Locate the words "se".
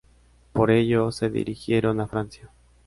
1.11-1.29